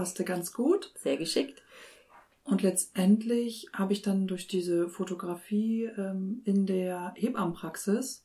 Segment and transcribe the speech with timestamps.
[0.00, 0.92] passte ganz gut.
[0.94, 1.62] Sehr geschickt.
[2.42, 8.24] Und letztendlich habe ich dann durch diese Fotografie ähm, in der Hebammenpraxis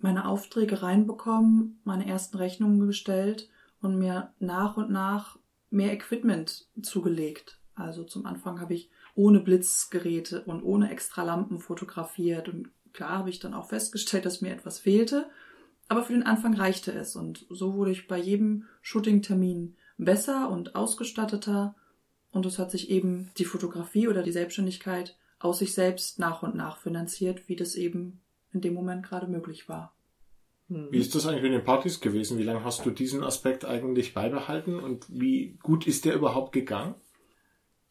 [0.00, 3.48] meine Aufträge reinbekommen, meine ersten Rechnungen gestellt
[3.80, 5.38] und mir nach und nach
[5.70, 7.60] mehr Equipment zugelegt.
[7.76, 13.30] Also zum Anfang habe ich ohne Blitzgeräte und ohne extra Lampen fotografiert und klar habe
[13.30, 15.30] ich dann auch festgestellt, dass mir etwas fehlte,
[15.86, 20.74] aber für den Anfang reichte es und so wurde ich bei jedem Shooting-Termin besser und
[20.74, 21.74] ausgestatteter
[22.30, 26.54] und es hat sich eben die Fotografie oder die Selbstständigkeit aus sich selbst nach und
[26.54, 28.20] nach finanziert, wie das eben
[28.52, 29.94] in dem Moment gerade möglich war.
[30.68, 32.36] Wie ist das eigentlich mit den Partys gewesen?
[32.36, 36.94] Wie lange hast du diesen Aspekt eigentlich beibehalten und wie gut ist der überhaupt gegangen?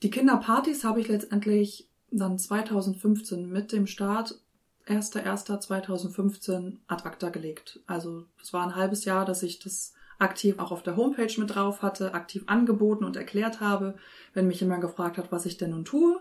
[0.04, 4.40] Die Kinderpartys habe ich letztendlich dann 2015 mit dem Start
[4.86, 7.80] 1.1.2015 ad acta gelegt.
[7.88, 11.54] Also es war ein halbes Jahr, dass ich das aktiv auch auf der Homepage mit
[11.54, 13.96] drauf hatte, aktiv angeboten und erklärt habe,
[14.34, 16.20] wenn mich jemand gefragt hat, was ich denn nun tue.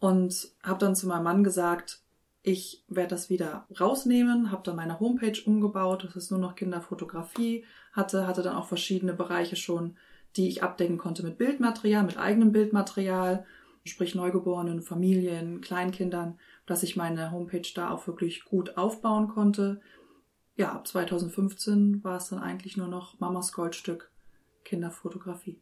[0.00, 2.02] Und habe dann zu meinem Mann gesagt,
[2.42, 7.64] ich werde das wieder rausnehmen, habe dann meine Homepage umgebaut, dass es nur noch Kinderfotografie
[7.92, 9.96] hatte, hatte dann auch verschiedene Bereiche schon,
[10.36, 13.44] die ich abdecken konnte mit Bildmaterial, mit eigenem Bildmaterial,
[13.84, 19.80] sprich Neugeborenen, Familien, Kleinkindern, dass ich meine Homepage da auch wirklich gut aufbauen konnte
[20.58, 24.10] ja, ab 2015 war es dann eigentlich nur noch Mamas Goldstück
[24.64, 25.60] Kinderfotografie.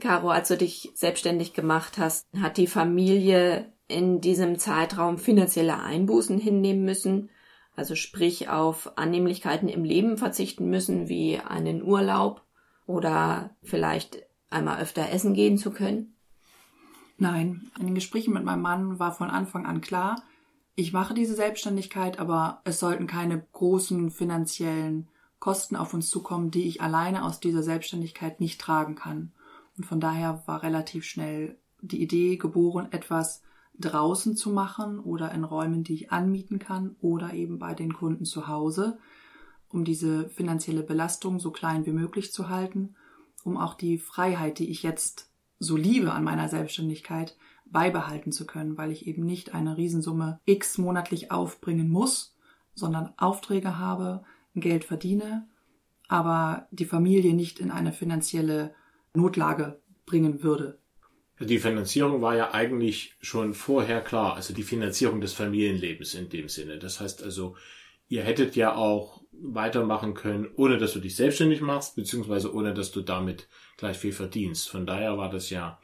[0.00, 6.38] Caro, als du dich selbstständig gemacht hast, hat die Familie in diesem Zeitraum finanzielle Einbußen
[6.38, 7.28] hinnehmen müssen,
[7.76, 12.42] also sprich auf Annehmlichkeiten im Leben verzichten müssen, wie einen Urlaub
[12.86, 16.16] oder vielleicht einmal öfter essen gehen zu können?
[17.18, 20.22] Nein, in den Gesprächen mit meinem Mann war von Anfang an klar,
[20.76, 26.68] ich mache diese Selbstständigkeit, aber es sollten keine großen finanziellen Kosten auf uns zukommen, die
[26.68, 29.32] ich alleine aus dieser Selbstständigkeit nicht tragen kann.
[29.78, 33.42] Und von daher war relativ schnell die Idee geboren, etwas
[33.78, 38.26] draußen zu machen oder in Räumen, die ich anmieten kann oder eben bei den Kunden
[38.26, 38.98] zu Hause,
[39.70, 42.96] um diese finanzielle Belastung so klein wie möglich zu halten,
[43.44, 47.36] um auch die Freiheit, die ich jetzt so liebe an meiner Selbstständigkeit,
[47.70, 52.36] beibehalten zu können, weil ich eben nicht eine Riesensumme X monatlich aufbringen muss,
[52.74, 55.48] sondern Aufträge habe, Geld verdiene,
[56.08, 58.74] aber die Familie nicht in eine finanzielle
[59.14, 60.78] Notlage bringen würde.
[61.40, 66.48] Die Finanzierung war ja eigentlich schon vorher klar, also die Finanzierung des Familienlebens in dem
[66.48, 66.78] Sinne.
[66.78, 67.56] Das heißt also,
[68.08, 72.90] ihr hättet ja auch weitermachen können, ohne dass du dich selbstständig machst, beziehungsweise ohne dass
[72.90, 74.70] du damit gleich viel verdienst.
[74.70, 75.78] Von daher war das ja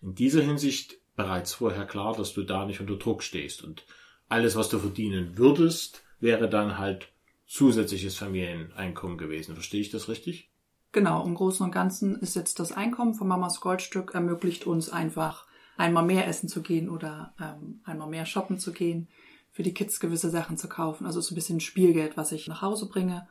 [0.00, 3.62] in dieser Hinsicht bereits vorher klar, dass du da nicht unter Druck stehst.
[3.62, 3.84] Und
[4.28, 7.08] alles, was du verdienen würdest, wäre dann halt
[7.46, 9.54] zusätzliches Familieneinkommen gewesen.
[9.54, 10.50] Verstehe ich das richtig?
[10.92, 15.46] Genau, im Großen und Ganzen ist jetzt das Einkommen von Mamas Goldstück ermöglicht uns einfach
[15.76, 19.08] einmal mehr essen zu gehen oder ähm, einmal mehr shoppen zu gehen,
[19.50, 21.06] für die Kids gewisse Sachen zu kaufen.
[21.06, 23.26] Also so ein bisschen Spielgeld, was ich nach Hause bringe.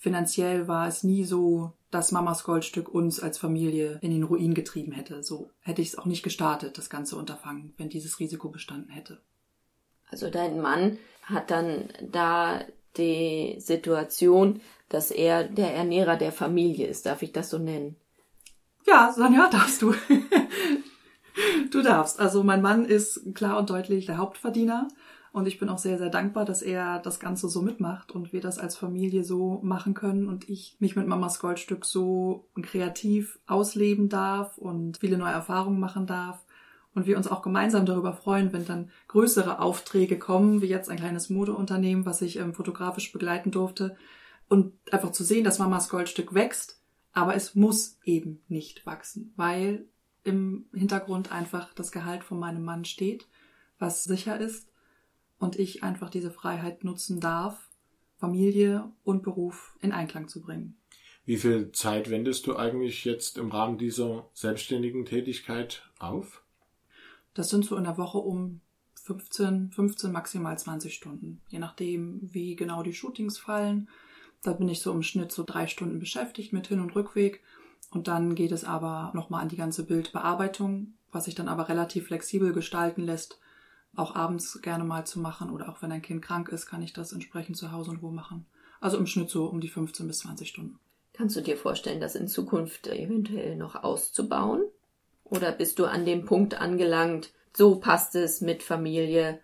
[0.00, 4.92] Finanziell war es nie so, dass Mamas Goldstück uns als Familie in den Ruin getrieben
[4.92, 5.22] hätte.
[5.22, 9.20] So hätte ich es auch nicht gestartet, das ganze Unterfangen, wenn dieses Risiko bestanden hätte.
[10.10, 12.64] Also dein Mann hat dann da
[12.96, 17.04] die Situation, dass er der Ernährer der Familie ist.
[17.04, 17.94] Darf ich das so nennen?
[18.86, 19.94] Ja, Sonja, darfst du.
[21.70, 22.18] du darfst.
[22.18, 24.88] Also mein Mann ist klar und deutlich der Hauptverdiener.
[25.32, 28.40] Und ich bin auch sehr, sehr dankbar, dass er das Ganze so mitmacht und wir
[28.40, 34.08] das als Familie so machen können und ich mich mit Mamas Goldstück so kreativ ausleben
[34.08, 36.44] darf und viele neue Erfahrungen machen darf.
[36.92, 40.98] Und wir uns auch gemeinsam darüber freuen, wenn dann größere Aufträge kommen, wie jetzt ein
[40.98, 43.96] kleines Modeunternehmen, was ich ähm, fotografisch begleiten durfte.
[44.48, 49.86] Und einfach zu sehen, dass Mamas Goldstück wächst, aber es muss eben nicht wachsen, weil
[50.24, 53.28] im Hintergrund einfach das Gehalt von meinem Mann steht,
[53.78, 54.69] was sicher ist
[55.40, 57.68] und ich einfach diese Freiheit nutzen darf,
[58.18, 60.76] Familie und Beruf in Einklang zu bringen.
[61.24, 66.44] Wie viel Zeit wendest du eigentlich jetzt im Rahmen dieser selbstständigen Tätigkeit auf?
[67.34, 68.60] Das sind so in der Woche um
[68.94, 73.88] 15, 15 maximal 20 Stunden, je nachdem, wie genau die Shootings fallen.
[74.42, 77.42] Da bin ich so im Schnitt so drei Stunden beschäftigt mit Hin- und Rückweg.
[77.90, 82.06] Und dann geht es aber nochmal an die ganze Bildbearbeitung, was sich dann aber relativ
[82.06, 83.40] flexibel gestalten lässt,
[83.96, 86.92] auch abends gerne mal zu machen oder auch wenn ein Kind krank ist, kann ich
[86.92, 88.46] das entsprechend zu Hause und wo machen.
[88.80, 90.78] Also im Schnitt so um die 15 bis 20 Stunden.
[91.12, 94.62] Kannst du dir vorstellen, das in Zukunft eventuell noch auszubauen?
[95.24, 99.40] Oder bist du an dem Punkt angelangt, so passt es mit Familie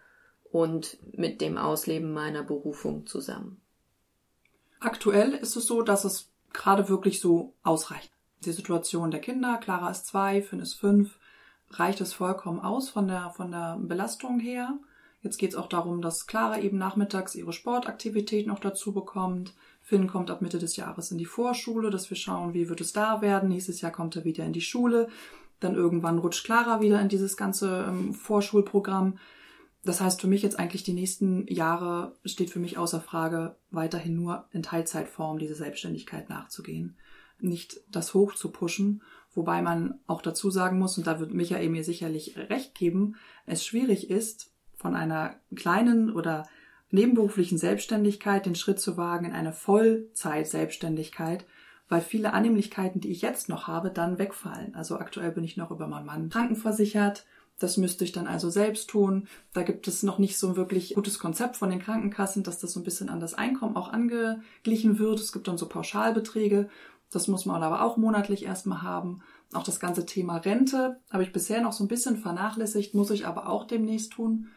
[0.50, 3.60] und mit dem Ausleben meiner Berufung zusammen?
[4.80, 8.10] Aktuell ist es so, dass es gerade wirklich so ausreicht.
[8.44, 9.58] die Situation der Kinder.
[9.58, 11.18] Clara ist zwei, Finn ist fünf.
[11.78, 14.78] Reicht es vollkommen aus von der, von der Belastung her?
[15.22, 19.54] Jetzt geht es auch darum, dass Clara eben nachmittags ihre Sportaktivität noch dazu bekommt.
[19.82, 22.92] Finn kommt ab Mitte des Jahres in die Vorschule, dass wir schauen, wie wird es
[22.92, 23.48] da werden.
[23.48, 25.08] Nächstes Jahr kommt er wieder in die Schule.
[25.60, 29.18] Dann irgendwann rutscht Clara wieder in dieses ganze ähm, Vorschulprogramm.
[29.84, 34.16] Das heißt für mich jetzt eigentlich die nächsten Jahre steht für mich außer Frage, weiterhin
[34.16, 36.96] nur in Teilzeitform diese Selbstständigkeit nachzugehen.
[37.38, 39.02] Nicht das hoch zu pushen,
[39.36, 43.14] wobei man auch dazu sagen muss, und da wird Michael mir sicherlich recht geben,
[43.46, 46.48] es schwierig ist, von einer kleinen oder
[46.90, 51.44] nebenberuflichen Selbstständigkeit den Schritt zu wagen in eine Vollzeit-Selbstständigkeit,
[51.88, 54.74] weil viele Annehmlichkeiten, die ich jetzt noch habe, dann wegfallen.
[54.74, 57.26] Also aktuell bin ich noch über meinen Mann krankenversichert.
[57.58, 59.28] Das müsste ich dann also selbst tun.
[59.54, 62.72] Da gibt es noch nicht so ein wirklich gutes Konzept von den Krankenkassen, dass das
[62.72, 65.20] so ein bisschen an das Einkommen auch angeglichen wird.
[65.20, 66.68] Es gibt dann so Pauschalbeträge.
[67.10, 69.22] Das muss man aber auch monatlich erstmal haben.
[69.52, 73.26] Auch das ganze Thema Rente habe ich bisher noch so ein bisschen vernachlässigt, muss ich
[73.26, 74.48] aber auch demnächst tun.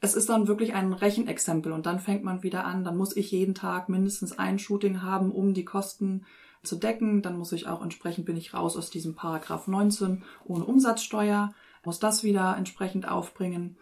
[0.00, 2.84] Es ist dann wirklich ein Rechenexempel und dann fängt man wieder an.
[2.84, 6.24] Dann muss ich jeden Tag mindestens ein Shooting haben, um die Kosten
[6.62, 7.20] zu decken.
[7.20, 11.52] Dann muss ich auch entsprechend bin ich raus aus diesem Paragraph 19 ohne Umsatzsteuer
[11.84, 13.78] muss das wieder entsprechend aufbringen.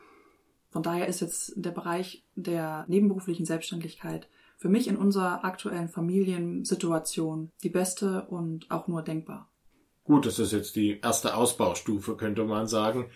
[0.71, 7.51] Von daher ist jetzt der Bereich der nebenberuflichen Selbstständigkeit für mich in unserer aktuellen Familiensituation
[7.63, 9.51] die beste und auch nur denkbar.
[10.05, 13.11] Gut, das ist jetzt die erste Ausbaustufe, könnte man sagen.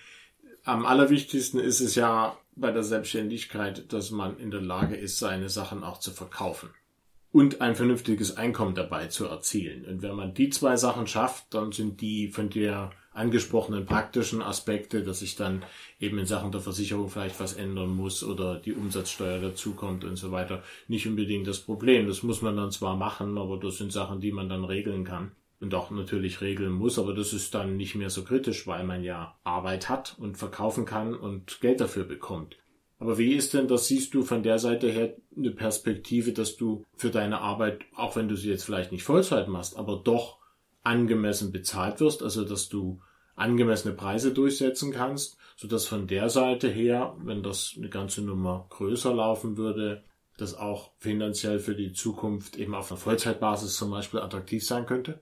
[0.64, 5.48] Am allerwichtigsten ist es ja bei der Selbstständigkeit, dass man in der Lage ist, seine
[5.48, 6.70] Sachen auch zu verkaufen
[7.32, 9.84] und ein vernünftiges Einkommen dabei zu erzielen.
[9.84, 15.02] Und wenn man die zwei Sachen schafft, dann sind die von dir angesprochenen praktischen Aspekte,
[15.02, 15.62] dass sich dann
[15.98, 20.30] eben in Sachen der Versicherung vielleicht was ändern muss oder die Umsatzsteuer dazukommt und so
[20.30, 22.06] weiter, nicht unbedingt das Problem.
[22.06, 25.32] Das muss man dann zwar machen, aber das sind Sachen, die man dann regeln kann
[25.60, 29.04] und auch natürlich regeln muss, aber das ist dann nicht mehr so kritisch, weil man
[29.04, 32.56] ja Arbeit hat und verkaufen kann und Geld dafür bekommt.
[32.98, 36.84] Aber wie ist denn, das siehst du von der Seite her eine Perspektive, dass du
[36.96, 40.39] für deine Arbeit, auch wenn du sie jetzt vielleicht nicht Vollzeit machst, aber doch
[40.82, 43.00] angemessen bezahlt wirst, also dass du
[43.36, 48.66] angemessene Preise durchsetzen kannst, so dass von der Seite her, wenn das eine ganze Nummer
[48.70, 50.04] größer laufen würde,
[50.36, 55.20] das auch finanziell für die Zukunft eben auf einer Vollzeitbasis zum Beispiel attraktiv sein könnte?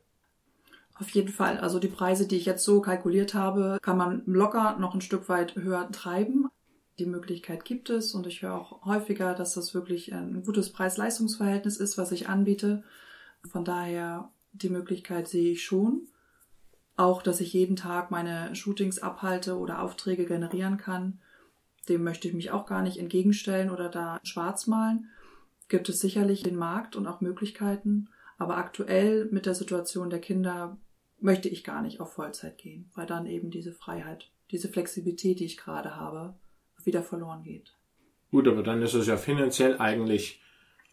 [1.01, 1.59] Auf jeden Fall.
[1.59, 5.29] Also die Preise, die ich jetzt so kalkuliert habe, kann man locker noch ein Stück
[5.29, 6.49] weit höher treiben.
[6.99, 11.77] Die Möglichkeit gibt es und ich höre auch häufiger, dass das wirklich ein gutes Preis-Leistungs-Verhältnis
[11.77, 12.83] ist, was ich anbiete.
[13.49, 16.09] Von daher die Möglichkeit sehe ich schon.
[16.97, 21.21] Auch, dass ich jeden Tag meine Shootings abhalte oder Aufträge generieren kann.
[21.89, 25.09] Dem möchte ich mich auch gar nicht entgegenstellen oder da schwarz malen.
[25.69, 28.09] Gibt es sicherlich den Markt und auch Möglichkeiten.
[28.37, 30.79] Aber aktuell mit der Situation der Kinder
[31.21, 35.45] möchte ich gar nicht auf Vollzeit gehen, weil dann eben diese Freiheit, diese Flexibilität, die
[35.45, 36.35] ich gerade habe,
[36.85, 37.75] wieder verloren geht.
[38.31, 40.41] Gut, aber dann ist es ja finanziell eigentlich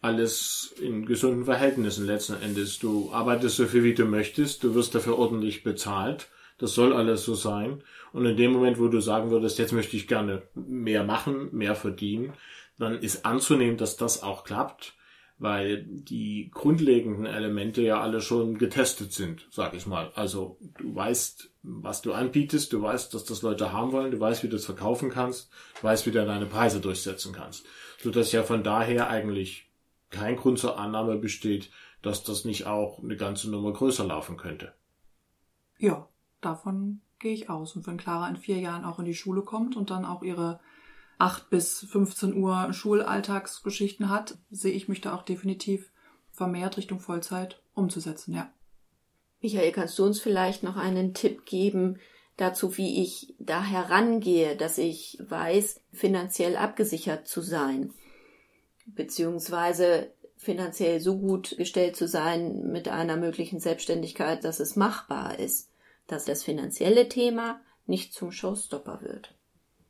[0.00, 2.78] alles in gesunden Verhältnissen letzten Endes.
[2.78, 6.28] Du arbeitest so viel, wie du möchtest, du wirst dafür ordentlich bezahlt.
[6.58, 7.82] Das soll alles so sein.
[8.12, 11.74] Und in dem Moment, wo du sagen würdest, jetzt möchte ich gerne mehr machen, mehr
[11.74, 12.32] verdienen,
[12.78, 14.94] dann ist anzunehmen, dass das auch klappt,
[15.38, 20.12] weil die grundlegenden Elemente ja alle schon getestet sind, sag ich mal.
[20.14, 24.42] Also du weißt, was du anbietest, du weißt, dass das Leute haben wollen, du weißt,
[24.42, 25.50] wie du es verkaufen kannst,
[25.80, 27.66] du weißt, wie du deine Preise durchsetzen kannst.
[28.02, 29.65] So dass ja von daher eigentlich
[30.10, 31.70] kein Grund zur Annahme besteht,
[32.02, 34.74] dass das nicht auch eine ganze Nummer größer laufen könnte.
[35.78, 36.08] Ja,
[36.40, 37.76] davon gehe ich aus.
[37.76, 40.60] Und wenn Clara in vier Jahren auch in die Schule kommt und dann auch ihre
[41.18, 45.90] 8 bis 15 Uhr Schulalltagsgeschichten hat, sehe ich mich da auch definitiv
[46.30, 48.50] vermehrt Richtung Vollzeit umzusetzen, ja.
[49.40, 51.98] Michael, kannst du uns vielleicht noch einen Tipp geben
[52.36, 57.92] dazu, wie ich da herangehe, dass ich weiß, finanziell abgesichert zu sein?
[58.86, 65.70] Beziehungsweise finanziell so gut gestellt zu sein mit einer möglichen Selbstständigkeit, dass es machbar ist,
[66.06, 69.34] dass das finanzielle Thema nicht zum Showstopper wird.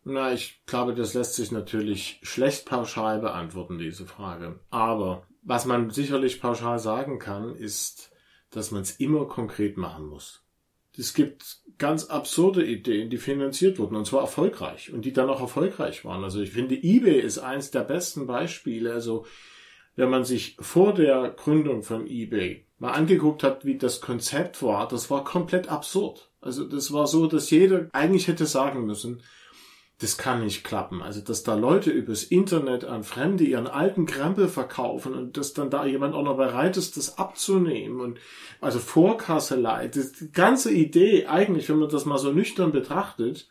[0.04, 4.60] Na, ich glaube, das lässt sich natürlich schlecht pauschal beantworten, diese Frage.
[4.70, 8.12] Aber was man sicherlich pauschal sagen kann, ist,
[8.50, 10.45] dass man es immer konkret machen muss.
[10.98, 15.40] Es gibt ganz absurde Ideen, die finanziert wurden und zwar erfolgreich und die dann auch
[15.40, 16.24] erfolgreich waren.
[16.24, 18.92] Also ich finde, eBay ist eins der besten Beispiele.
[18.92, 19.26] Also
[19.94, 24.88] wenn man sich vor der Gründung von eBay mal angeguckt hat, wie das Konzept war,
[24.88, 26.30] das war komplett absurd.
[26.40, 29.22] Also das war so, dass jeder eigentlich hätte sagen müssen,
[29.98, 31.00] das kann nicht klappen.
[31.00, 35.70] Also, dass da Leute übers Internet an Fremde ihren alten Krempel verkaufen und dass dann
[35.70, 38.18] da jemand auch noch bereit ist, das abzunehmen und
[38.60, 43.48] also Vorkasselei, die ganze Idee eigentlich, wenn man das mal so nüchtern betrachtet,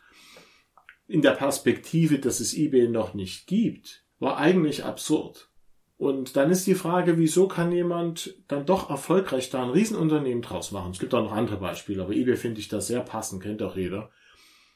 [1.07, 5.49] in der Perspektive, dass es eBay noch nicht gibt, war eigentlich absurd.
[5.97, 10.71] Und dann ist die Frage, wieso kann jemand dann doch erfolgreich da ein Riesenunternehmen draus
[10.71, 10.91] machen?
[10.91, 13.77] Es gibt auch noch andere Beispiele, aber eBay finde ich da sehr passend, kennt auch
[13.77, 14.11] jeder.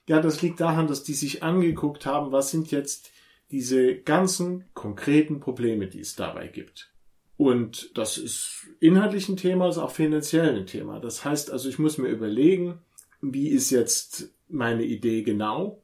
[0.10, 3.12] Ja, das liegt daran, dass die sich angeguckt haben, was sind jetzt
[3.52, 6.92] diese ganzen konkreten Probleme, die es dabei gibt.
[7.38, 11.00] Und das ist inhaltlich ein Thema, ist auch finanziell ein Thema.
[11.00, 12.80] Das heißt also, ich muss mir überlegen,
[13.22, 15.84] wie ist jetzt meine Idee genau?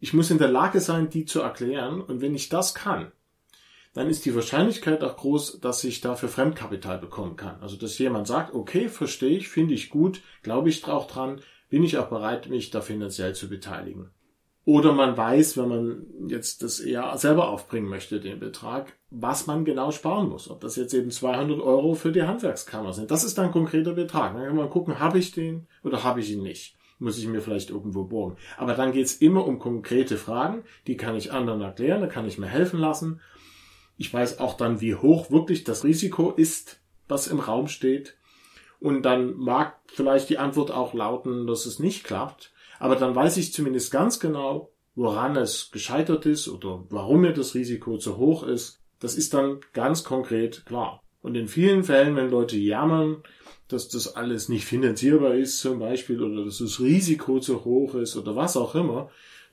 [0.00, 2.02] Ich muss in der Lage sein, die zu erklären.
[2.02, 3.10] Und wenn ich das kann,
[3.94, 7.62] dann ist die Wahrscheinlichkeit auch groß, dass ich dafür Fremdkapital bekommen kann.
[7.62, 11.40] Also, dass jemand sagt, okay, verstehe ich, finde ich gut, glaube ich auch dran,
[11.72, 14.10] bin ich auch bereit, mich da finanziell zu beteiligen.
[14.66, 19.64] Oder man weiß, wenn man jetzt das eher selber aufbringen möchte, den Betrag, was man
[19.64, 20.50] genau sparen muss.
[20.50, 23.10] Ob das jetzt eben 200 Euro für die Handwerkskammer sind.
[23.10, 24.34] Das ist dann ein konkreter Betrag.
[24.34, 26.76] Dann kann man gucken, habe ich den oder habe ich ihn nicht.
[26.98, 28.36] Muss ich mir vielleicht irgendwo borgen.
[28.58, 30.64] Aber dann geht's immer um konkrete Fragen.
[30.86, 33.22] Die kann ich anderen erklären, da kann ich mir helfen lassen.
[33.96, 38.18] Ich weiß auch dann, wie hoch wirklich das Risiko ist, was im Raum steht.
[38.82, 42.52] Und dann mag vielleicht die Antwort auch lauten, dass es nicht klappt.
[42.80, 47.54] Aber dann weiß ich zumindest ganz genau, woran es gescheitert ist oder warum mir das
[47.54, 48.80] Risiko zu hoch ist.
[48.98, 51.00] Das ist dann ganz konkret klar.
[51.22, 53.22] Und in vielen Fällen, wenn Leute jammern,
[53.68, 58.16] dass das alles nicht finanzierbar ist zum Beispiel oder dass das Risiko zu hoch ist
[58.16, 59.10] oder was auch immer,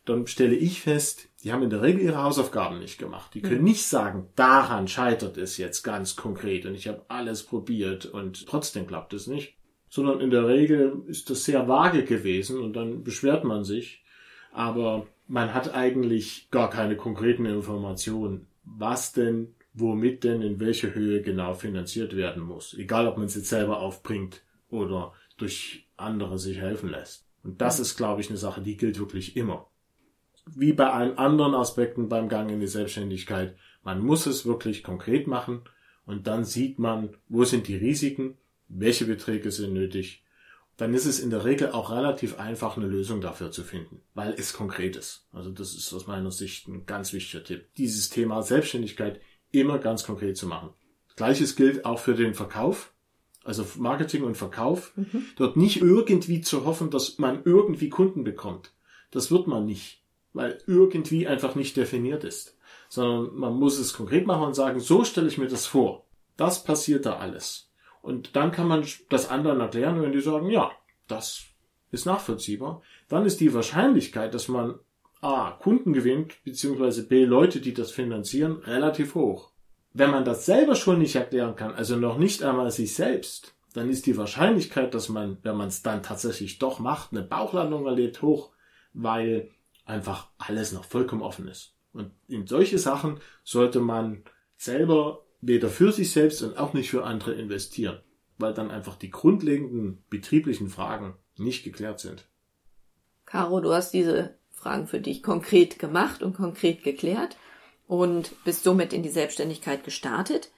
[0.10, 3.34] dann stelle ich fest, die haben in der Regel ihre Hausaufgaben nicht gemacht.
[3.34, 8.06] Die können nicht sagen, daran scheitert es jetzt ganz konkret und ich habe alles probiert
[8.06, 9.56] und trotzdem klappt es nicht.
[9.88, 14.04] Sondern in der Regel ist das sehr vage gewesen und dann beschwert man sich.
[14.52, 21.22] Aber man hat eigentlich gar keine konkreten Informationen, was denn, womit denn, in welche Höhe
[21.22, 22.74] genau finanziert werden muss.
[22.74, 27.26] Egal, ob man es jetzt selber aufbringt oder durch andere sich helfen lässt.
[27.44, 29.70] Und das ist, glaube ich, eine Sache, die gilt wirklich immer
[30.56, 35.28] wie bei allen anderen Aspekten beim Gang in die Selbstständigkeit, man muss es wirklich konkret
[35.28, 35.62] machen
[36.06, 38.38] und dann sieht man, wo sind die Risiken,
[38.68, 40.24] welche Beträge sind nötig.
[40.78, 44.34] Dann ist es in der Regel auch relativ einfach, eine Lösung dafür zu finden, weil
[44.38, 45.28] es konkret ist.
[45.34, 47.68] Also das ist aus meiner Sicht ein ganz wichtiger Tipp.
[47.76, 49.20] Dieses Thema Selbstständigkeit
[49.52, 50.70] immer ganz konkret zu machen.
[51.16, 52.94] Gleiches gilt auch für den Verkauf.
[53.44, 54.94] Also Marketing und Verkauf.
[54.96, 55.26] Mhm.
[55.36, 58.74] Dort nicht irgendwie zu hoffen, dass man irgendwie Kunden bekommt.
[59.12, 60.02] Das wird man nicht
[60.34, 62.58] weil irgendwie einfach nicht definiert ist.
[62.88, 66.06] Sondern man muss es konkret machen und sagen, so stelle ich mir das vor.
[66.38, 67.70] Das passiert da alles.
[68.02, 70.72] Und dann kann man das anderen erklären, wenn die sagen, ja,
[71.08, 71.44] das
[71.92, 74.80] ist nachvollziehbar, dann ist die Wahrscheinlichkeit, dass man
[75.22, 79.52] A, Kunden gewinnt, beziehungsweise B, Leute, die das finanzieren, relativ hoch.
[79.94, 83.90] Wenn man das selber schon nicht erklären kann, also noch nicht einmal sich selbst, dann
[83.90, 88.22] ist die Wahrscheinlichkeit, dass man, wenn man es dann tatsächlich doch macht, eine Bauchlandung erlebt,
[88.22, 88.52] hoch,
[88.94, 89.52] weil
[89.90, 91.74] einfach alles noch vollkommen offen ist.
[91.92, 94.24] Und in solche Sachen sollte man
[94.58, 98.00] selber weder für sich selbst und auch nicht für andere investieren,
[98.38, 102.28] weil dann einfach die grundlegenden betrieblichen Fragen nicht geklärt sind.
[103.26, 107.38] Caro, du hast diese Fragen für dich konkret gemacht und konkret geklärt
[107.88, 110.52] und bist somit in die Selbstständigkeit gestartet.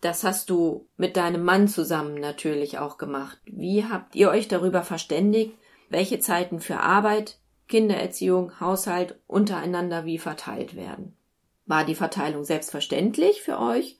[0.00, 3.38] Das hast du mit deinem Mann zusammen natürlich auch gemacht.
[3.44, 5.54] Wie habt ihr euch darüber verständigt,
[5.90, 7.38] welche Zeiten für Arbeit,
[7.72, 11.16] Kindererziehung, Haushalt untereinander wie verteilt werden.
[11.64, 13.98] War die Verteilung selbstverständlich für euch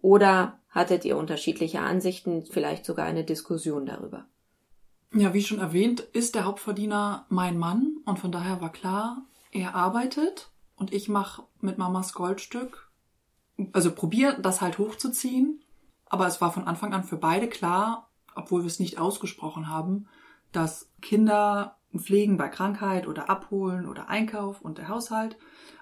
[0.00, 4.24] oder hattet ihr unterschiedliche Ansichten, vielleicht sogar eine Diskussion darüber?
[5.12, 9.20] Ja, wie schon erwähnt, ist der Hauptverdiener mein Mann und von daher war klar,
[9.52, 12.90] er arbeitet und ich mache mit Mamas Goldstück,
[13.72, 15.62] also probiere das halt hochzuziehen,
[16.06, 20.08] aber es war von Anfang an für beide klar, obwohl wir es nicht ausgesprochen haben,
[20.52, 25.36] dass Kinder Pflegen bei Krankheit oder Abholen oder Einkauf und der Haushalt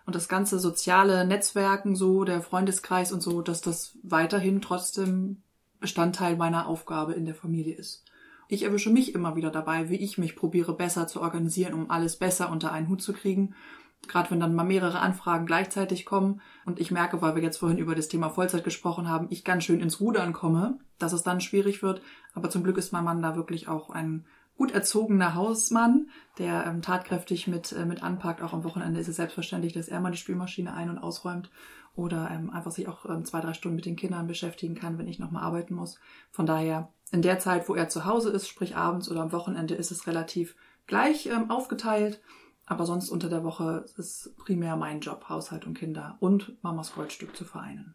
[0.07, 5.43] und das ganze soziale Netzwerken so, der Freundeskreis und so, dass das weiterhin trotzdem
[5.81, 8.05] Bestandteil meiner Aufgabe in der Familie ist.
[8.49, 12.17] Ich erwische mich immer wieder dabei, wie ich mich probiere besser zu organisieren, um alles
[12.17, 13.55] besser unter einen Hut zu kriegen.
[14.07, 17.79] Gerade wenn dann mal mehrere Anfragen gleichzeitig kommen und ich merke, weil wir jetzt vorhin
[17.79, 21.43] über das Thema Vollzeit gesprochen haben, ich ganz schön ins Rudern komme, dass es dann
[21.43, 22.00] schwierig wird.
[22.33, 24.25] Aber zum Glück ist mein Mann da wirklich auch ein
[24.59, 28.43] gut erzogener Hausmann, der ähm, tatkräftig mit, äh, mit anpackt.
[28.43, 31.50] Auch am Wochenende ist es selbstverständlich, dass er mal die Spülmaschine ein- und ausräumt
[31.95, 35.09] oder ähm, einfach sich auch ähm, zwei, drei Stunden mit den Kindern beschäftigen kann, wenn
[35.09, 35.99] ich nochmal arbeiten muss.
[36.33, 39.75] Von daher, in der Zeit, wo er zu Hause ist, sprich abends oder am Wochenende,
[39.75, 42.21] ist es relativ gleich ähm, aufgeteilt.
[42.67, 47.35] Aber sonst unter der Woche ist primär mein Job, Haushalt und Kinder und Mamas Goldstück
[47.35, 47.95] zu vereinen.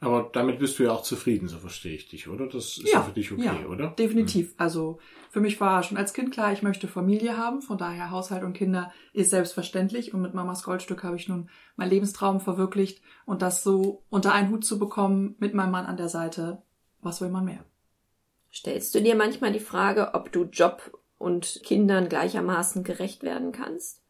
[0.00, 2.46] Aber damit bist du ja auch zufrieden, so verstehe ich dich, oder?
[2.46, 3.88] Das ist ja, für dich okay, ja, oder?
[3.88, 4.50] Definitiv.
[4.50, 4.54] Hm.
[4.58, 4.98] Also
[5.30, 8.52] für mich war schon als Kind klar, ich möchte Familie haben, von daher Haushalt und
[8.52, 13.64] Kinder ist selbstverständlich und mit Mamas Goldstück habe ich nun meinen Lebenstraum verwirklicht und das
[13.64, 16.62] so unter einen Hut zu bekommen mit meinem Mann an der Seite,
[17.02, 17.64] was will man mehr?
[18.52, 24.00] Stellst du dir manchmal die Frage, ob du Job und Kindern gleichermaßen gerecht werden kannst?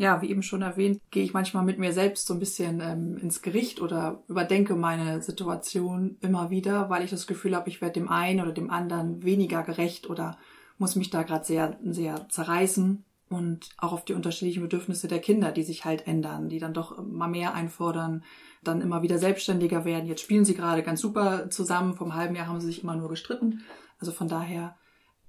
[0.00, 3.18] Ja, wie eben schon erwähnt, gehe ich manchmal mit mir selbst so ein bisschen ähm,
[3.18, 8.00] ins Gericht oder überdenke meine Situation immer wieder, weil ich das Gefühl habe, ich werde
[8.00, 10.38] dem einen oder dem anderen weniger gerecht oder
[10.78, 15.52] muss mich da gerade sehr, sehr zerreißen und auch auf die unterschiedlichen Bedürfnisse der Kinder,
[15.52, 18.24] die sich halt ändern, die dann doch immer mehr einfordern,
[18.64, 20.08] dann immer wieder selbstständiger werden.
[20.08, 21.92] Jetzt spielen sie gerade ganz super zusammen.
[21.92, 23.64] Vom halben Jahr haben sie sich immer nur gestritten.
[23.98, 24.78] Also von daher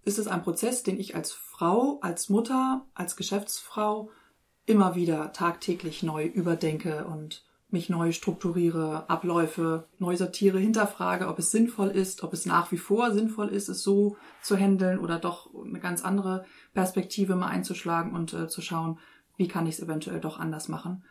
[0.06, 4.10] ist es ein Prozess, den ich als Frau, als Mutter, als Geschäftsfrau
[4.66, 11.52] immer wieder tagtäglich neu überdenke und mich neu strukturiere, Abläufe neu sortiere, hinterfrage, ob es
[11.52, 15.50] sinnvoll ist, ob es nach wie vor sinnvoll ist, es so zu handeln oder doch
[15.56, 19.00] eine ganz andere Perspektive mal einzuschlagen und äh, zu schauen,
[19.38, 21.04] wie kann ich es eventuell doch anders machen.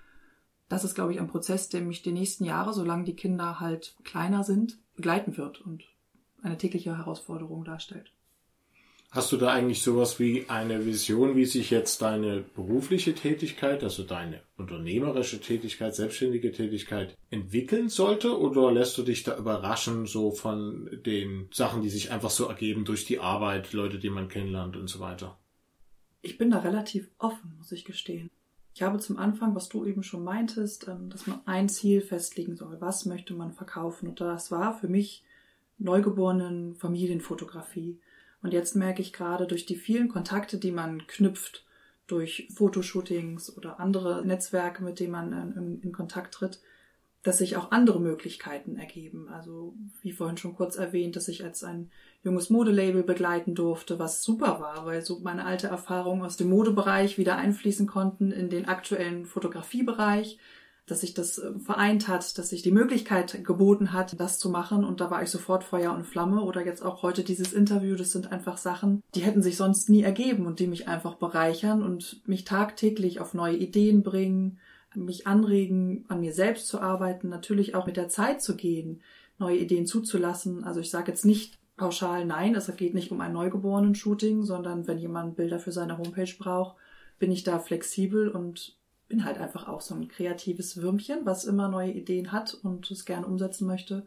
[0.69, 3.97] Das ist, glaube ich, ein Prozess, der mich die nächsten Jahre, solange die Kinder halt
[4.05, 5.85] kleiner sind, begleiten wird und
[6.43, 8.13] eine tägliche Herausforderung darstellt.
[9.13, 14.05] Hast du da eigentlich sowas wie eine Vision, wie sich jetzt deine berufliche Tätigkeit, also
[14.05, 18.39] deine unternehmerische Tätigkeit, selbstständige Tätigkeit entwickeln sollte?
[18.39, 22.85] Oder lässt du dich da überraschen, so von den Sachen, die sich einfach so ergeben
[22.85, 25.37] durch die Arbeit, Leute, die man kennenlernt und so weiter?
[26.23, 28.31] Ich bin da relativ offen, muss ich gestehen.
[28.75, 32.55] Ich habe zum Anfang, was du eben schon meintest, ähm, dass man ein Ziel festlegen
[32.55, 32.81] soll.
[32.81, 34.09] Was möchte man verkaufen?
[34.11, 35.25] Und das war für mich
[35.79, 37.99] neugeborenen Familienfotografie.
[38.43, 41.65] Und jetzt merke ich gerade durch die vielen Kontakte, die man knüpft,
[42.07, 46.61] durch Fotoshootings oder andere Netzwerke, mit denen man äh, in, in Kontakt tritt,
[47.23, 49.29] dass sich auch andere Möglichkeiten ergeben.
[49.29, 51.91] Also wie vorhin schon kurz erwähnt, dass ich als ein
[52.23, 57.19] junges Modelabel begleiten durfte, was super war, weil so meine alte Erfahrungen aus dem Modebereich
[57.19, 60.39] wieder einfließen konnten in den aktuellen Fotografiebereich
[60.87, 64.85] dass sich das äh, vereint hat, dass sich die Möglichkeit geboten hat, das zu machen.
[64.85, 66.43] Und da war ich sofort Feuer und Flamme.
[66.43, 70.03] Oder jetzt auch heute dieses Interview, das sind einfach Sachen, die hätten sich sonst nie
[70.03, 74.59] ergeben und die mich einfach bereichern und mich tagtäglich auf neue Ideen bringen,
[74.95, 79.01] mich anregen, an mir selbst zu arbeiten, natürlich auch mit der Zeit zu gehen,
[79.39, 80.65] neue Ideen zuzulassen.
[80.65, 84.99] Also ich sage jetzt nicht pauschal nein, es geht nicht um ein Neugeborenen-Shooting, sondern wenn
[84.99, 86.77] jemand Bilder für seine Homepage braucht,
[87.19, 88.77] bin ich da flexibel und
[89.11, 93.05] bin halt einfach auch so ein kreatives Würmchen, was immer neue Ideen hat und es
[93.05, 94.07] gern umsetzen möchte.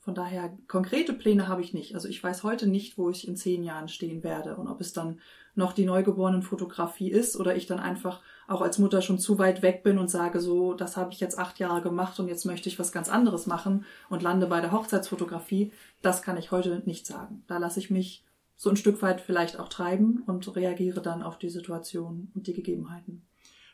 [0.00, 1.94] Von daher, konkrete Pläne habe ich nicht.
[1.94, 4.94] Also ich weiß heute nicht, wo ich in zehn Jahren stehen werde und ob es
[4.94, 5.20] dann
[5.54, 9.60] noch die neugeborenen Fotografie ist oder ich dann einfach auch als Mutter schon zu weit
[9.60, 12.70] weg bin und sage so, das habe ich jetzt acht Jahre gemacht und jetzt möchte
[12.70, 15.72] ich was ganz anderes machen und lande bei der Hochzeitsfotografie.
[16.00, 17.44] Das kann ich heute nicht sagen.
[17.48, 18.24] Da lasse ich mich
[18.56, 22.54] so ein Stück weit vielleicht auch treiben und reagiere dann auf die Situation und die
[22.54, 23.27] Gegebenheiten.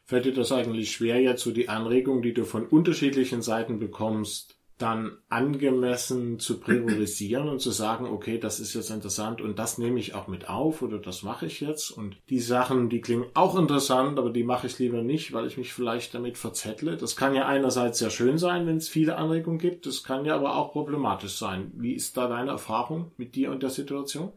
[0.06, 4.58] Fällt dir das eigentlich schwer, jetzt so die Anregung, die du von unterschiedlichen Seiten bekommst,
[4.78, 10.00] dann angemessen zu priorisieren und zu sagen, okay, das ist jetzt interessant und das nehme
[10.00, 13.56] ich auch mit auf oder das mache ich jetzt und die Sachen, die klingen auch
[13.56, 16.96] interessant, aber die mache ich lieber nicht, weil ich mich vielleicht damit verzettle.
[16.96, 20.34] Das kann ja einerseits sehr schön sein, wenn es viele Anregungen gibt, das kann ja
[20.34, 21.70] aber auch problematisch sein.
[21.76, 24.32] Wie ist da deine Erfahrung mit dir und der Situation?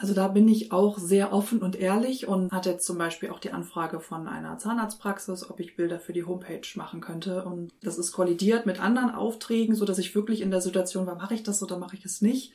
[0.00, 3.38] Also da bin ich auch sehr offen und ehrlich und hatte jetzt zum Beispiel auch
[3.38, 7.44] die Anfrage von einer Zahnarztpraxis, ob ich Bilder für die Homepage machen könnte.
[7.44, 11.16] Und das ist kollidiert mit anderen Aufträgen, so dass ich wirklich in der Situation war,
[11.16, 12.54] mache ich das oder mache ich es nicht?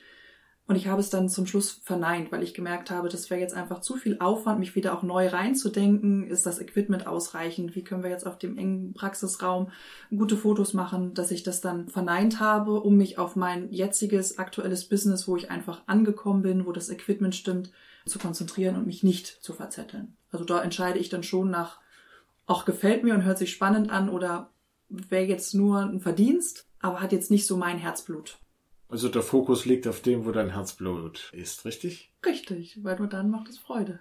[0.67, 3.53] Und ich habe es dann zum Schluss verneint, weil ich gemerkt habe, das wäre jetzt
[3.53, 6.27] einfach zu viel Aufwand, mich wieder auch neu reinzudenken.
[6.27, 7.75] Ist das Equipment ausreichend?
[7.75, 9.69] Wie können wir jetzt auf dem engen Praxisraum
[10.09, 14.89] gute Fotos machen, dass ich das dann verneint habe, um mich auf mein jetziges aktuelles
[14.89, 17.71] Business, wo ich einfach angekommen bin, wo das Equipment stimmt,
[18.07, 20.17] zu konzentrieren und mich nicht zu verzetteln.
[20.31, 21.79] Also da entscheide ich dann schon nach,
[22.47, 24.49] auch gefällt mir und hört sich spannend an oder
[24.89, 28.39] wäre jetzt nur ein Verdienst, aber hat jetzt nicht so mein Herzblut.
[28.95, 32.13] Also der Fokus liegt auf dem, wo dein Herzblut ist, richtig?
[32.25, 33.99] Richtig, weil nur dann macht es Freude.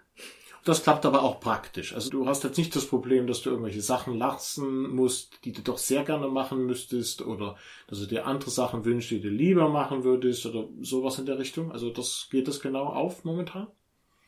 [0.64, 1.92] Das klappt aber auch praktisch.
[1.96, 5.62] Also du hast jetzt nicht das Problem, dass du irgendwelche Sachen lassen musst, die du
[5.62, 7.56] doch sehr gerne machen müsstest oder
[7.88, 11.40] dass du dir andere Sachen wünschst, die du lieber machen würdest oder sowas in der
[11.40, 11.72] Richtung.
[11.72, 13.66] Also das geht das genau auf momentan?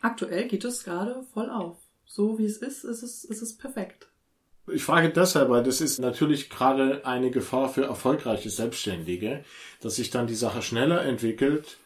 [0.01, 1.79] Aktuell geht es gerade voll auf.
[2.07, 4.09] So wie es ist, ist es, ist es perfekt.
[4.73, 9.45] Ich frage deshalb, weil das ist natürlich gerade eine Gefahr für erfolgreiche Selbstständige,
[9.81, 11.79] dass sich dann die Sache schneller entwickelt,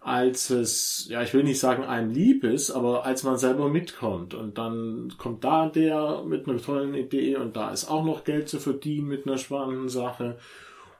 [0.00, 4.34] als es, ja, ich will nicht sagen einem lieb ist, aber als man selber mitkommt.
[4.34, 8.48] Und dann kommt da der mit einer tollen Idee und da ist auch noch Geld
[8.48, 10.38] zu verdienen mit einer spannenden Sache.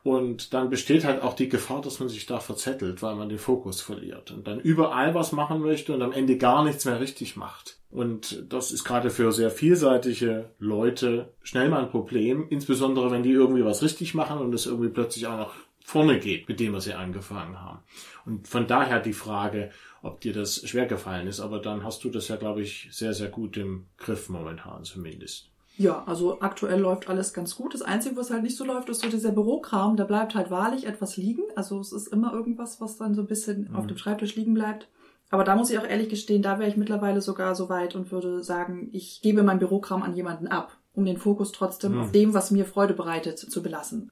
[0.07, 3.41] Und dann besteht halt auch die Gefahr, dass man sich da verzettelt, weil man den
[3.41, 7.35] Fokus verliert und dann überall was machen möchte und am Ende gar nichts mehr richtig
[7.35, 7.81] macht.
[7.91, 13.33] Und das ist gerade für sehr vielseitige Leute schnell mal ein Problem, insbesondere wenn die
[13.33, 16.85] irgendwie was richtig machen und es irgendwie plötzlich auch noch vorne geht, mit dem, was
[16.85, 17.81] sie angefangen haben.
[18.25, 19.71] Und von daher die Frage,
[20.03, 23.13] ob dir das schwer gefallen ist, aber dann hast du das ja, glaube ich, sehr,
[23.13, 25.51] sehr gut im Griff momentan zumindest.
[25.79, 27.75] Ja, also aktuell läuft alles ganz gut.
[27.75, 29.97] Das Einzige, was halt nicht so läuft, ist so dieser Bürokram.
[29.97, 31.43] Da bleibt halt wahrlich etwas liegen.
[31.55, 33.77] Also es ist immer irgendwas, was dann so ein bisschen mhm.
[33.77, 34.89] auf dem Schreibtisch liegen bleibt.
[35.29, 38.13] Aber da muss ich auch ehrlich gestehen, da wäre ich mittlerweile sogar so weit und
[38.13, 42.01] würde sagen, ich gebe mein Bürokram an jemanden ab, um den Fokus trotzdem mhm.
[42.01, 44.11] auf dem, was mir Freude bereitet, zu belassen.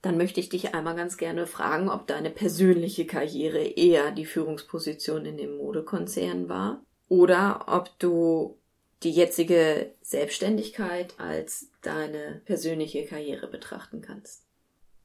[0.00, 5.24] Dann möchte ich dich einmal ganz gerne fragen, ob deine persönliche Karriere eher die Führungsposition
[5.26, 8.58] in dem Modekonzern war oder ob du
[9.04, 14.46] die jetzige Selbstständigkeit als deine persönliche Karriere betrachten kannst.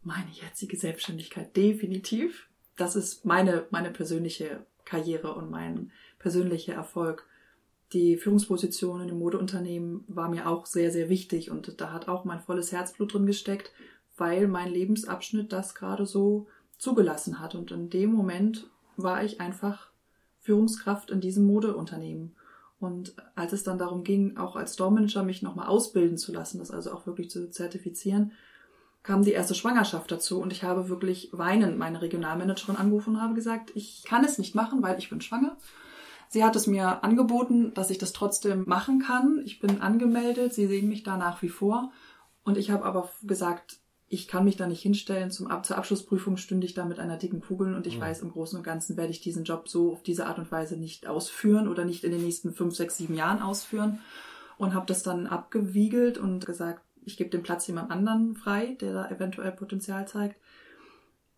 [0.04, 2.48] Meine jetzige Selbstständigkeit definitiv.
[2.76, 7.26] Das ist meine, meine persönliche Karriere und mein persönlicher Erfolg.
[7.94, 12.26] Die Führungsposition in dem Modeunternehmen war mir auch sehr, sehr wichtig und da hat auch
[12.26, 13.72] mein volles Herzblut drin gesteckt
[14.18, 17.56] weil mein Lebensabschnitt das gerade so zugelassen hat.
[17.56, 19.92] Und in dem Moment war ich einfach
[20.40, 22.36] Führungskraft in diesem Modeunternehmen.
[22.80, 26.72] Und als es dann darum ging, auch als Store-Manager mich nochmal ausbilden zu lassen, das
[26.72, 28.34] also auch wirklich zu zertifizieren,
[29.04, 33.34] kam die erste Schwangerschaft dazu und ich habe wirklich weinend meine Regionalmanagerin angerufen und habe
[33.34, 35.58] gesagt, ich kann es nicht machen, weil ich bin schwanger.
[36.30, 39.42] Sie hat es mir angeboten, dass ich das trotzdem machen kann.
[39.46, 41.92] Ich bin angemeldet, sie sehen mich da nach wie vor.
[42.44, 45.32] Und ich habe aber gesagt, ich kann mich da nicht hinstellen.
[45.32, 48.02] Zum Ab zur Abschlussprüfung stünde ich da mit einer dicken Kugel und ich ja.
[48.02, 50.78] weiß, im Großen und Ganzen werde ich diesen Job so auf diese Art und Weise
[50.78, 54.00] nicht ausführen oder nicht in den nächsten fünf, sechs, sieben Jahren ausführen.
[54.58, 58.94] Und habe das dann abgewiegelt und gesagt, ich gebe den Platz jemand anderen frei, der
[58.94, 60.36] da eventuell Potenzial zeigt.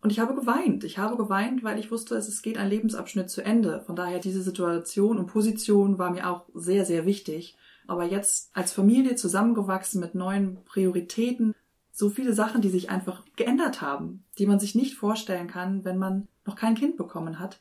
[0.02, 0.84] Und ich habe geweint.
[0.84, 3.82] Ich habe geweint, weil ich wusste, es geht ein Lebensabschnitt zu Ende.
[3.82, 7.56] Von daher diese Situation und Position war mir auch sehr, sehr wichtig.
[7.86, 11.54] Aber jetzt als Familie zusammengewachsen mit neuen Prioritäten,
[11.92, 15.98] so viele Sachen, die sich einfach geändert haben, die man sich nicht vorstellen kann, wenn
[15.98, 17.60] man noch kein Kind bekommen hat.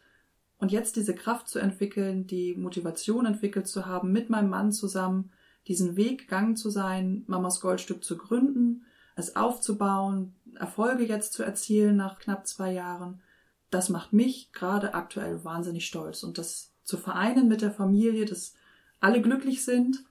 [0.58, 5.32] Und jetzt diese Kraft zu entwickeln, die Motivation entwickelt zu haben, mit meinem Mann zusammen
[5.68, 11.96] diesen Weg gegangen zu sein, Mamas Goldstück zu gründen, es aufzubauen, Erfolge jetzt zu erzielen
[11.96, 13.22] nach knapp zwei Jahren,
[13.70, 16.24] das macht mich gerade aktuell wahnsinnig stolz.
[16.24, 18.56] Und das zu vereinen mit der Familie, dass
[19.00, 20.04] alle glücklich sind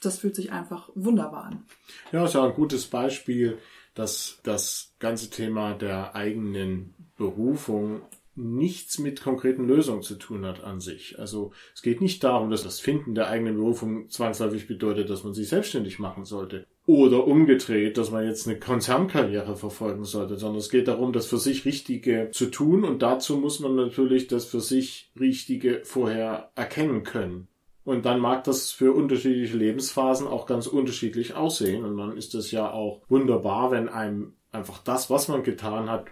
[0.00, 1.64] das fühlt sich einfach wunderbar an.
[2.12, 3.58] Ja, ist ja ein gutes Beispiel,
[3.94, 8.02] dass das ganze Thema der eigenen Berufung
[8.36, 11.18] nichts mit konkreten Lösungen zu tun hat an sich.
[11.18, 15.34] Also es geht nicht darum, dass das Finden der eigenen Berufung zwangsläufig bedeutet, dass man
[15.34, 16.66] sich selbstständig machen sollte.
[16.86, 21.38] Oder umgedreht, dass man jetzt eine Konzernkarriere verfolgen sollte, sondern es geht darum, das für
[21.38, 27.04] sich Richtige zu tun und dazu muss man natürlich das für sich Richtige vorher erkennen
[27.04, 27.48] können.
[27.90, 31.84] Und dann mag das für unterschiedliche Lebensphasen auch ganz unterschiedlich aussehen.
[31.84, 36.04] Und dann ist es ja auch wunderbar, wenn einem einfach das, was man getan hat,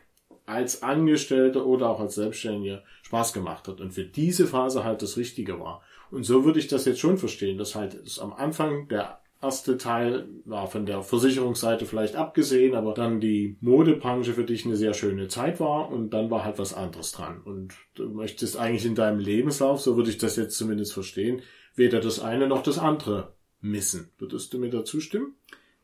[0.44, 5.16] als Angestellter oder auch als Selbstständiger Spaß gemacht hat und für diese Phase halt das
[5.16, 5.82] Richtige war.
[6.10, 9.78] Und so würde ich das jetzt schon verstehen, dass halt es am Anfang der erste
[9.78, 14.94] Teil war von der Versicherungsseite vielleicht abgesehen, aber dann die Modebranche für dich eine sehr
[14.94, 17.40] schöne Zeit war und dann war halt was anderes dran.
[17.44, 21.42] Und du möchtest eigentlich in deinem Lebenslauf, so würde ich das jetzt zumindest verstehen,
[21.78, 24.10] weder das eine noch das andere missen.
[24.18, 25.34] Würdest du mir da zustimmen?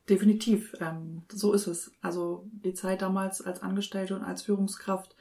[0.09, 0.75] Definitiv.
[0.81, 1.93] Ähm, so ist es.
[2.03, 5.17] Also die Zeit damals als Angestellte und als Führungskraft.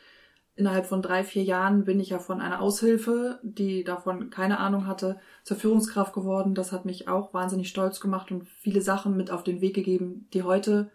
[0.55, 4.85] Innerhalb von drei, vier Jahren bin ich ja von einer Aushilfe, die davon keine Ahnung
[4.85, 6.53] hatte, zur Führungskraft geworden.
[6.53, 10.27] Das hat mich auch wahnsinnig stolz gemacht und viele Sachen mit auf den Weg gegeben,
[10.33, 10.91] die heute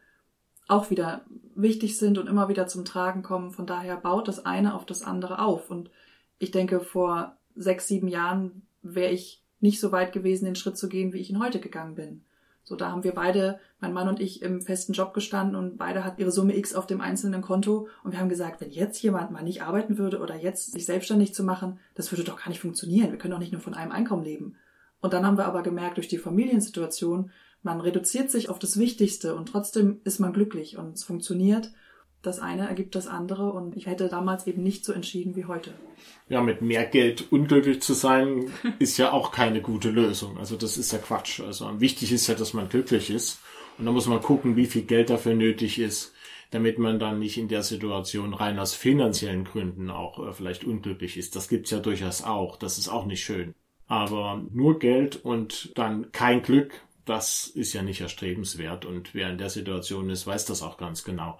[0.68, 1.24] auch wieder
[1.56, 3.50] wichtig sind und immer wieder zum Tragen kommen.
[3.50, 5.70] Von daher baut das eine auf das andere auf.
[5.70, 5.90] Und
[6.38, 10.88] ich denke, vor sechs, sieben Jahren wäre ich nicht so weit gewesen, den Schritt zu
[10.88, 12.24] gehen, wie ich ihn heute gegangen bin.
[12.68, 16.04] So, da haben wir beide, mein Mann und ich, im festen Job gestanden und beide
[16.04, 19.30] hatten ihre Summe X auf dem einzelnen Konto und wir haben gesagt, wenn jetzt jemand
[19.30, 22.60] mal nicht arbeiten würde oder jetzt sich selbstständig zu machen, das würde doch gar nicht
[22.60, 23.10] funktionieren.
[23.10, 24.56] Wir können doch nicht nur von einem Einkommen leben.
[25.00, 27.30] Und dann haben wir aber gemerkt, durch die Familiensituation,
[27.62, 31.72] man reduziert sich auf das Wichtigste und trotzdem ist man glücklich und es funktioniert
[32.22, 35.72] das eine ergibt das andere und ich hätte damals eben nicht so entschieden wie heute.
[36.28, 40.38] Ja, mit mehr Geld unglücklich zu sein, ist ja auch keine gute Lösung.
[40.38, 41.40] Also das ist ja Quatsch.
[41.40, 43.40] Also wichtig ist ja, dass man glücklich ist
[43.78, 46.12] und da muss man gucken, wie viel Geld dafür nötig ist,
[46.50, 51.16] damit man dann nicht in der Situation rein aus finanziellen Gründen auch äh, vielleicht unglücklich
[51.16, 51.36] ist.
[51.36, 52.56] Das gibt's ja durchaus auch.
[52.56, 53.54] Das ist auch nicht schön.
[53.86, 59.38] Aber nur Geld und dann kein Glück, das ist ja nicht erstrebenswert und wer in
[59.38, 61.38] der Situation ist, weiß das auch ganz genau.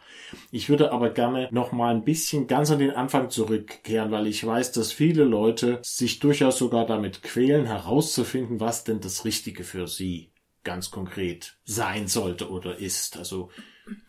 [0.50, 4.44] Ich würde aber gerne noch mal ein bisschen ganz an den Anfang zurückkehren, weil ich
[4.44, 9.86] weiß, dass viele Leute sich durchaus sogar damit quälen, herauszufinden, was denn das Richtige für
[9.86, 10.30] sie
[10.64, 13.16] ganz konkret sein sollte oder ist.
[13.16, 13.50] Also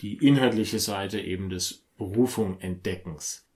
[0.01, 3.48] die inhaltliche Seite eben des Berufung entdeckens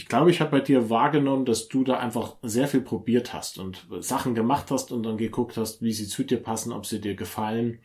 [0.00, 3.58] ich glaube, ich habe bei dir wahrgenommen, dass du da einfach sehr viel probiert hast
[3.58, 7.02] und Sachen gemacht hast und dann geguckt hast, wie sie zu dir passen, ob sie
[7.02, 7.80] dir gefallen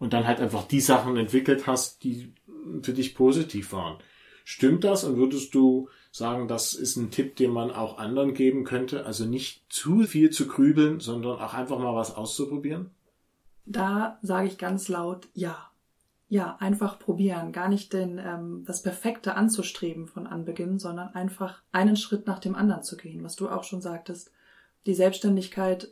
[0.00, 2.32] und dann halt einfach die Sachen entwickelt hast, die
[2.82, 3.98] für dich positiv waren.
[4.44, 8.64] Stimmt das und würdest du sagen, das ist ein Tipp, den man auch anderen geben
[8.64, 9.06] könnte?
[9.06, 12.90] Also nicht zu viel zu grübeln, sondern auch einfach mal was auszuprobieren?
[13.64, 15.69] Da sage ich ganz laut ja
[16.30, 21.96] ja, einfach probieren, gar nicht den, ähm, das Perfekte anzustreben von Anbeginn, sondern einfach einen
[21.96, 24.30] Schritt nach dem anderen zu gehen, was du auch schon sagtest.
[24.86, 25.90] Die Selbstständigkeit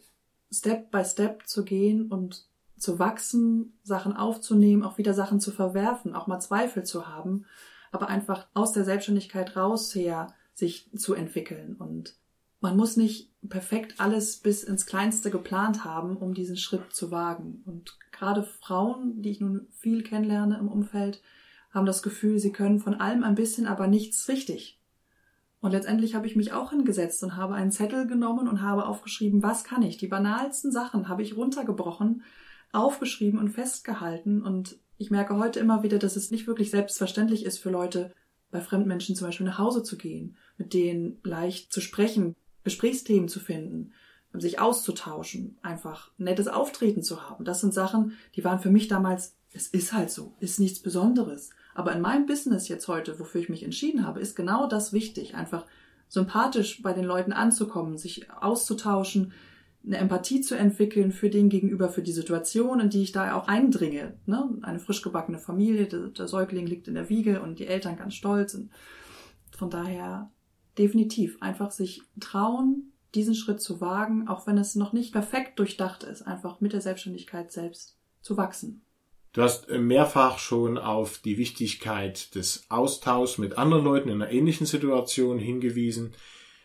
[0.53, 2.47] Step by Step zu gehen und
[2.77, 7.45] zu wachsen, Sachen aufzunehmen, auch wieder Sachen zu verwerfen, auch mal Zweifel zu haben,
[7.91, 12.15] aber einfach aus der Selbstständigkeit raus her sich zu entwickeln und
[12.61, 17.63] man muss nicht perfekt alles bis ins Kleinste geplant haben, um diesen Schritt zu wagen.
[17.67, 21.23] Und gerade Frauen, die ich nun viel kennenlerne im Umfeld,
[21.71, 24.81] haben das Gefühl, sie können von allem ein bisschen, aber nichts richtig.
[25.61, 29.43] Und letztendlich habe ich mich auch hingesetzt und habe einen Zettel genommen und habe aufgeschrieben,
[29.43, 29.97] was kann ich?
[29.97, 32.23] Die banalsten Sachen habe ich runtergebrochen,
[32.73, 34.43] aufgeschrieben und festgehalten.
[34.43, 38.15] Und ich merke heute immer wieder, dass es nicht wirklich selbstverständlich ist für Leute,
[38.51, 43.41] bei Fremdmenschen zum Beispiel nach Hause zu gehen, mit denen leicht zu sprechen, Gesprächsthemen zu
[43.41, 43.93] finden,
[44.35, 47.45] sich auszutauschen, einfach nettes Auftreten zu haben.
[47.45, 51.51] Das sind Sachen, die waren für mich damals, es ist halt so, ist nichts Besonderes.
[51.75, 55.35] Aber in meinem Business jetzt heute, wofür ich mich entschieden habe, ist genau das wichtig,
[55.35, 55.65] einfach
[56.09, 59.33] sympathisch bei den Leuten anzukommen, sich auszutauschen,
[59.87, 63.49] eine Empathie zu entwickeln für den Gegenüber, für die Situation, in die ich da auch
[63.49, 64.15] eindringe.
[64.27, 64.59] Ne?
[64.63, 68.15] Eine frisch gebackene Familie, der, der Säugling liegt in der Wiege und die Eltern ganz
[68.15, 68.55] stolz.
[68.55, 68.71] Und
[69.57, 70.31] von daher
[70.77, 76.03] definitiv einfach sich trauen, diesen Schritt zu wagen, auch wenn es noch nicht perfekt durchdacht
[76.03, 78.83] ist, einfach mit der Selbstständigkeit selbst zu wachsen.
[79.33, 84.67] Du hast mehrfach schon auf die Wichtigkeit des Austauschs mit anderen Leuten in einer ähnlichen
[84.67, 86.15] Situation hingewiesen.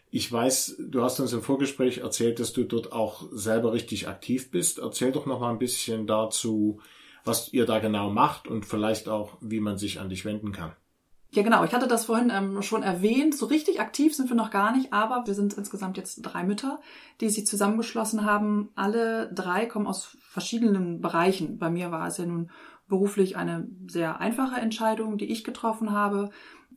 [0.09, 4.51] Ich weiß, du hast uns im Vorgespräch erzählt, dass du dort auch selber richtig aktiv
[4.51, 4.79] bist.
[4.79, 6.79] Erzähl doch noch mal ein bisschen dazu,
[7.25, 10.73] was ihr da genau macht und vielleicht auch, wie man sich an dich wenden kann.
[11.33, 11.63] Ja, genau.
[11.63, 13.35] Ich hatte das vorhin ähm, schon erwähnt.
[13.35, 16.79] So richtig aktiv sind wir noch gar nicht, aber wir sind insgesamt jetzt drei Mütter,
[17.21, 18.69] die sich zusammengeschlossen haben.
[18.75, 21.57] Alle drei kommen aus verschiedenen Bereichen.
[21.57, 22.51] Bei mir war es ja nun
[22.87, 26.29] beruflich eine sehr einfache Entscheidung, die ich getroffen habe.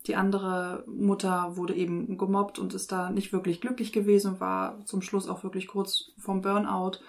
[0.06, 4.82] Die andere Mutter wurde eben gemobbt und ist da nicht wirklich glücklich gewesen und war
[4.86, 7.00] zum Schluss auch wirklich kurz vom Burnout.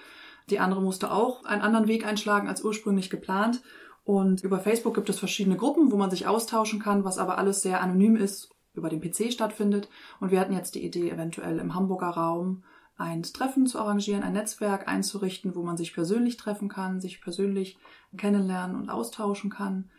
[0.49, 3.61] Die andere musste auch einen anderen Weg einschlagen als ursprünglich geplant.
[4.07, 7.61] Und über Facebook gibt es verschiedene Gruppen, wo man sich austauschen kann, was aber alles
[7.61, 9.89] sehr anonym ist, über den PC stattfindet.
[10.21, 12.63] Und wir hatten jetzt die Idee, eventuell im Hamburger Raum
[12.95, 17.77] ein Treffen zu arrangieren, ein Netzwerk einzurichten, wo man sich persönlich treffen kann, sich persönlich
[18.15, 19.89] kennenlernen und austauschen kann.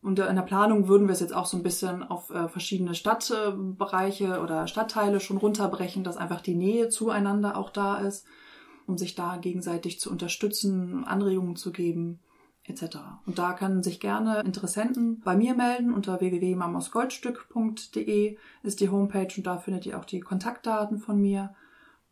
[0.00, 2.94] Und in der Planung würden wir es jetzt auch so ein bisschen auf äh, verschiedene
[2.94, 8.26] Stadtbereiche oder Stadtteile schon runterbrechen, dass einfach die Nähe zueinander auch da ist,
[8.86, 12.20] um sich da gegenseitig zu unterstützen, Anregungen zu geben
[12.70, 12.96] etc.
[13.26, 19.46] Und da können sich gerne Interessenten bei mir melden unter www.mamosgoldstück.de ist die Homepage und
[19.46, 21.54] da findet ihr auch die Kontaktdaten von mir.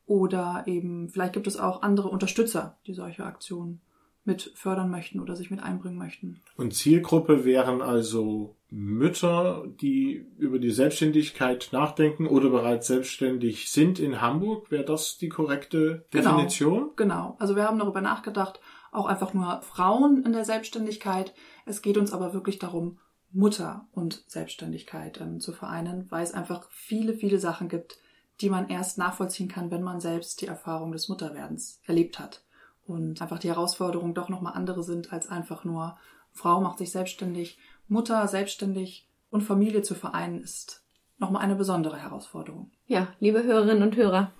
[0.06, 3.82] Oder eben, vielleicht gibt es auch andere Unterstützer, die solche Aktionen
[4.28, 6.40] mit fördern möchten oder sich mit einbringen möchten.
[6.56, 14.20] Und Zielgruppe wären also Mütter, die über die Selbstständigkeit nachdenken oder bereits selbstständig sind in
[14.20, 14.70] Hamburg.
[14.70, 16.32] Wäre das die korrekte genau.
[16.32, 16.78] Definition?
[16.78, 17.36] Genau, genau.
[17.38, 18.60] Also wir haben darüber nachgedacht,
[18.92, 21.34] auch einfach nur Frauen in der Selbstständigkeit.
[21.66, 22.98] Es geht uns aber wirklich darum,
[23.30, 27.98] Mutter und Selbstständigkeit ähm, zu vereinen, weil es einfach viele, viele Sachen gibt,
[28.40, 32.42] die man erst nachvollziehen kann, wenn man selbst die Erfahrung des Mutterwerdens erlebt hat.
[32.86, 35.98] Und einfach die Herausforderungen doch nochmal andere sind als einfach nur
[36.32, 40.82] Frau macht sich selbstständig, Mutter selbstständig und Familie zu vereinen ist
[41.18, 42.70] nochmal eine besondere Herausforderung.
[42.86, 44.32] Ja, liebe Hörerinnen und Hörer,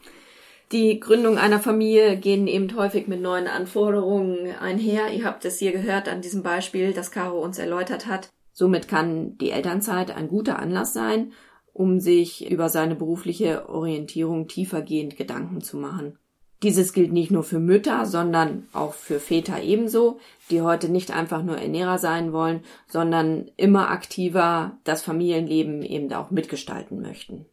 [0.73, 5.13] die Gründung einer Familie gehen eben häufig mit neuen Anforderungen einher.
[5.13, 8.29] Ihr habt es hier gehört an diesem Beispiel, das Caro uns erläutert hat.
[8.53, 11.33] Somit kann die Elternzeit ein guter Anlass sein,
[11.73, 16.19] um sich über seine berufliche Orientierung tiefergehend Gedanken zu machen.
[16.63, 20.19] Dieses gilt nicht nur für Mütter, sondern auch für Väter ebenso,
[20.51, 26.33] die heute nicht einfach nur Ernährer sein wollen, sondern immer aktiver das Familienleben eben auch
[26.33, 27.47] mitgestalten möchten.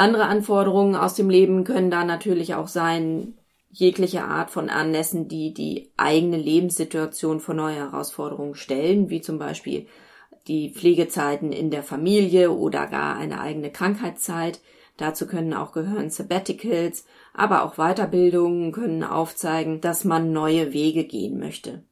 [0.00, 3.34] Andere Anforderungen aus dem Leben können da natürlich auch sein,
[3.68, 9.86] jegliche Art von Anlässen, die die eigene Lebenssituation vor neue Herausforderungen stellen, wie zum Beispiel
[10.48, 14.60] die Pflegezeiten in der Familie oder gar eine eigene Krankheitszeit.
[14.96, 21.38] Dazu können auch gehören Sabbaticals, aber auch Weiterbildungen können aufzeigen, dass man neue Wege gehen
[21.38, 21.82] möchte.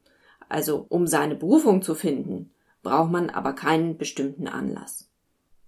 [0.48, 5.10] Also um seine Berufung zu finden, braucht man aber keinen bestimmten Anlass.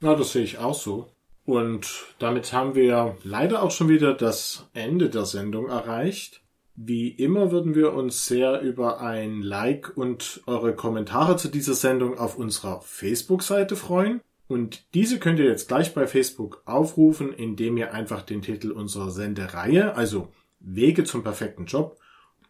[0.00, 1.10] Na, das sehe ich auch so.
[1.50, 6.42] Und damit haben wir leider auch schon wieder das Ende der Sendung erreicht.
[6.76, 12.16] Wie immer würden wir uns sehr über ein Like und eure Kommentare zu dieser Sendung
[12.16, 14.20] auf unserer Facebook-Seite freuen.
[14.46, 19.10] Und diese könnt ihr jetzt gleich bei Facebook aufrufen, indem ihr einfach den Titel unserer
[19.10, 20.28] Sendereihe, also
[20.60, 21.98] Wege zum perfekten Job,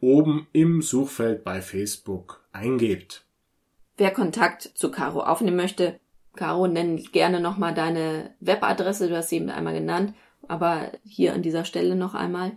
[0.01, 3.25] oben im Suchfeld bei Facebook eingebt.
[3.97, 5.99] Wer Kontakt zu Caro aufnehmen möchte,
[6.41, 10.15] Caro, nenn gerne nochmal deine Webadresse, du hast sie eben einmal genannt,
[10.49, 12.53] aber hier an dieser Stelle noch einmal.